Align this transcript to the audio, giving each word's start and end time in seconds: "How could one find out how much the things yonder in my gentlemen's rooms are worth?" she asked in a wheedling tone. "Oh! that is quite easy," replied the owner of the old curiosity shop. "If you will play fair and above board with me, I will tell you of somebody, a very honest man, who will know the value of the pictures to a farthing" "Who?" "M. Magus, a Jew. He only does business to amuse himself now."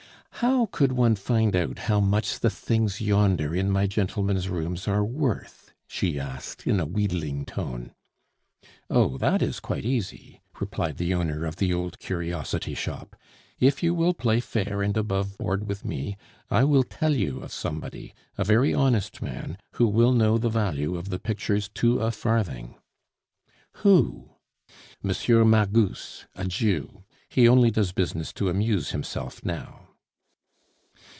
"How 0.35 0.65
could 0.71 0.93
one 0.93 1.17
find 1.17 1.55
out 1.55 1.77
how 1.79 1.99
much 1.99 2.39
the 2.39 2.49
things 2.49 2.99
yonder 2.99 3.53
in 3.53 3.69
my 3.69 3.85
gentlemen's 3.85 4.49
rooms 4.49 4.87
are 4.87 5.05
worth?" 5.05 5.71
she 5.87 6.19
asked 6.19 6.65
in 6.65 6.79
a 6.79 6.85
wheedling 6.85 7.45
tone. 7.45 7.91
"Oh! 8.89 9.19
that 9.19 9.43
is 9.43 9.59
quite 9.59 9.85
easy," 9.85 10.41
replied 10.59 10.97
the 10.97 11.13
owner 11.13 11.45
of 11.45 11.57
the 11.57 11.71
old 11.71 11.99
curiosity 11.99 12.73
shop. 12.73 13.15
"If 13.59 13.83
you 13.83 13.93
will 13.93 14.15
play 14.15 14.39
fair 14.39 14.81
and 14.81 14.97
above 14.97 15.37
board 15.37 15.67
with 15.67 15.85
me, 15.85 16.17
I 16.49 16.63
will 16.63 16.81
tell 16.85 17.13
you 17.15 17.39
of 17.41 17.51
somebody, 17.53 18.15
a 18.35 18.43
very 18.43 18.73
honest 18.73 19.21
man, 19.21 19.59
who 19.73 19.87
will 19.87 20.13
know 20.13 20.39
the 20.39 20.49
value 20.49 20.95
of 20.95 21.09
the 21.11 21.19
pictures 21.19 21.69
to 21.75 21.99
a 21.99 22.09
farthing" 22.09 22.77
"Who?" 23.83 24.31
"M. 25.03 25.49
Magus, 25.51 26.25
a 26.33 26.45
Jew. 26.45 27.03
He 27.29 27.47
only 27.47 27.69
does 27.69 27.91
business 27.91 28.33
to 28.33 28.49
amuse 28.49 28.89
himself 28.89 29.45
now." 29.45 29.87